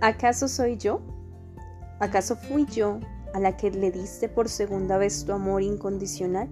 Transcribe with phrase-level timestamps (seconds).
[0.00, 1.00] ¿Acaso soy yo?
[1.98, 3.00] ¿Acaso fui yo
[3.34, 6.48] a la que le diste por segunda vez tu amor incondicional?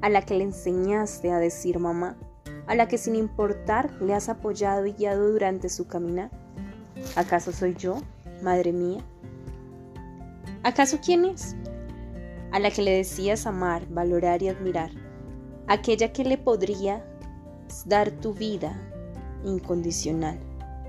[0.00, 2.16] ¿A la que le enseñaste a decir mamá?
[2.66, 6.30] ¿A la que sin importar le has apoyado y guiado durante su caminar?
[7.14, 8.00] ¿Acaso soy yo,
[8.42, 9.04] madre mía?
[10.62, 11.56] ¿Acaso quién es?
[12.52, 14.92] A la que le decías amar, valorar y admirar.
[15.66, 17.04] Aquella que le podría
[17.84, 18.80] dar tu vida
[19.44, 20.47] incondicional.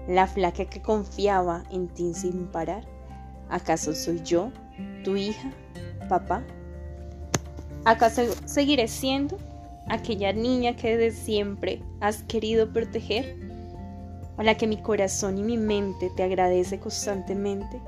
[0.09, 2.83] La flaca que confiaba en ti sin parar.
[3.47, 4.51] ¿Acaso soy yo,
[5.03, 5.51] tu hija,
[6.09, 6.41] papá?
[7.85, 9.37] ¿Acaso seguiré siendo
[9.87, 13.37] aquella niña que de siempre has querido proteger?
[14.37, 17.79] ¿A la que mi corazón y mi mente te agradece constantemente?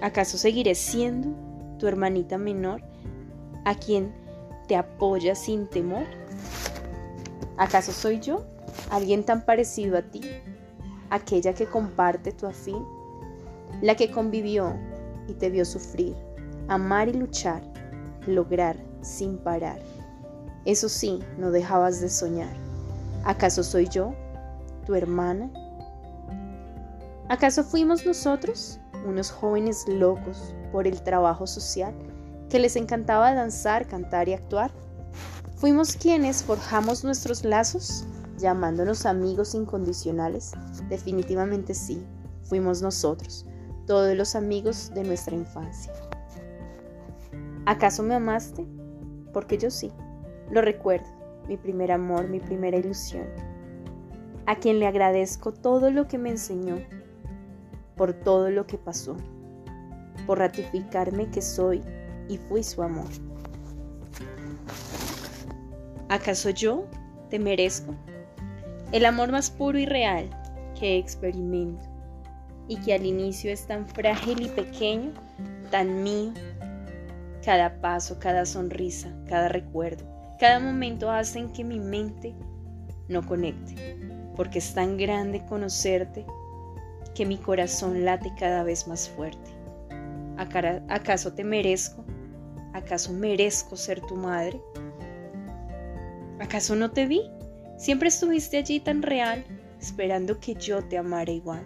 [0.00, 1.30] ¿Acaso seguiré siendo
[1.80, 2.80] tu hermanita menor
[3.64, 4.14] a quien
[4.68, 6.04] te apoya sin temor?
[7.56, 8.44] ¿Acaso soy yo
[8.88, 10.20] alguien tan parecido a ti,
[11.10, 12.84] aquella que comparte tu afín,
[13.82, 14.74] la que convivió
[15.28, 16.16] y te vio sufrir,
[16.68, 17.62] amar y luchar,
[18.26, 19.80] lograr sin parar?
[20.64, 22.54] Eso sí, no dejabas de soñar.
[23.24, 24.14] ¿Acaso soy yo,
[24.84, 25.50] tu hermana?
[27.28, 31.94] ¿Acaso fuimos nosotros, unos jóvenes locos por el trabajo social,
[32.48, 34.70] que les encantaba danzar, cantar y actuar?
[35.56, 38.04] ¿Fuimos quienes forjamos nuestros lazos,
[38.38, 40.52] llamándonos amigos incondicionales?
[40.88, 42.04] Definitivamente sí,
[42.42, 43.46] fuimos nosotros,
[43.86, 45.92] todos los amigos de nuestra infancia.
[47.66, 48.66] ¿Acaso me amaste?
[49.32, 49.92] Porque yo sí,
[50.50, 51.08] lo recuerdo,
[51.48, 53.26] mi primer amor, mi primera ilusión,
[54.46, 56.78] a quien le agradezco todo lo que me enseñó,
[57.96, 59.16] por todo lo que pasó,
[60.26, 61.82] por ratificarme que soy
[62.28, 63.08] y fui su amor.
[66.08, 66.84] ¿Acaso yo
[67.30, 67.94] te merezco?
[68.92, 70.30] El amor más puro y real
[70.78, 71.86] que experimento
[72.68, 75.12] y que al inicio es tan frágil y pequeño,
[75.70, 76.32] tan mío.
[77.44, 80.04] Cada paso, cada sonrisa, cada recuerdo,
[80.38, 82.34] cada momento hacen que mi mente
[83.08, 83.96] no conecte,
[84.34, 86.26] porque es tan grande conocerte
[87.14, 89.50] que mi corazón late cada vez más fuerte.
[90.88, 92.04] ¿Acaso te merezco?
[92.74, 94.60] ¿Acaso merezco ser tu madre?
[96.40, 97.22] ¿Acaso no te vi?
[97.76, 99.44] Siempre estuviste allí tan real,
[99.80, 101.62] esperando que yo te amara igual,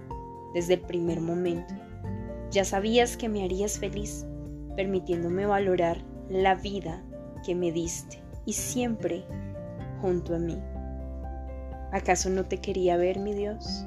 [0.54, 1.72] desde el primer momento.
[2.50, 4.26] Ya sabías que me harías feliz,
[4.74, 7.00] permitiéndome valorar la vida
[7.44, 9.24] que me diste y siempre
[10.00, 10.58] junto a mí.
[11.92, 13.84] ¿Acaso no te quería ver, mi Dios?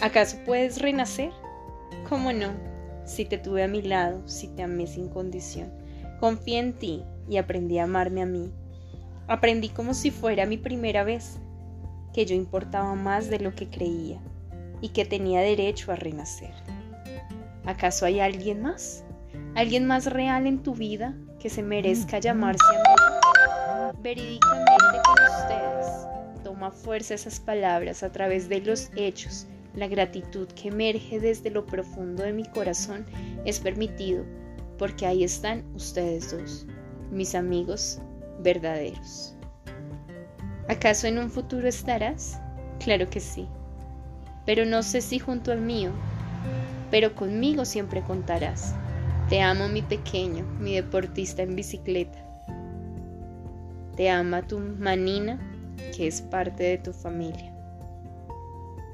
[0.00, 1.30] ¿Acaso puedes renacer?
[2.08, 2.48] ¿Cómo no?
[3.04, 5.72] Si te tuve a mi lado, si te amé sin condición.
[6.18, 8.52] Confié en ti y aprendí a amarme a mí
[9.26, 11.38] Aprendí como si fuera mi primera vez,
[12.12, 14.20] que yo importaba más de lo que creía
[14.82, 16.52] y que tenía derecho a renacer.
[17.64, 19.02] ¿Acaso hay alguien más?
[19.54, 23.92] ¿Alguien más real en tu vida que se merezca llamarse amigo?
[24.02, 26.42] Verídicamente con ustedes.
[26.44, 29.46] Toma fuerza esas palabras a través de los hechos.
[29.74, 33.06] La gratitud que emerge desde lo profundo de mi corazón
[33.46, 34.24] es permitido
[34.78, 36.66] porque ahí están ustedes dos,
[37.10, 38.00] mis amigos
[38.40, 39.34] verdaderos.
[40.68, 42.40] ¿Acaso en un futuro estarás?
[42.78, 43.46] Claro que sí,
[44.46, 45.90] pero no sé si junto al mío,
[46.90, 48.74] pero conmigo siempre contarás.
[49.28, 52.18] Te amo mi pequeño, mi deportista en bicicleta.
[53.96, 55.38] Te ama tu manina,
[55.96, 57.54] que es parte de tu familia.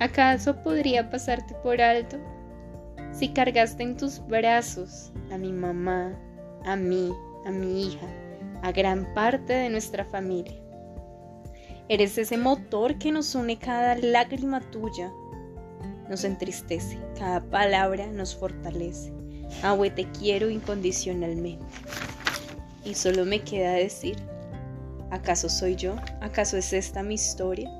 [0.00, 2.16] ¿Acaso podría pasarte por alto
[3.12, 6.12] si cargaste en tus brazos a mi mamá,
[6.64, 7.12] a mí,
[7.44, 8.06] a mi hija,
[8.62, 10.60] a gran parte de nuestra familia.
[11.88, 15.12] Eres ese motor que nos une cada lágrima tuya,
[16.08, 19.12] nos entristece, cada palabra nos fortalece.
[19.62, 21.64] Abue, te quiero incondicionalmente.
[22.84, 24.16] Y solo me queda decir,
[25.10, 25.96] ¿acaso soy yo?
[26.20, 27.70] ¿Acaso es esta mi historia?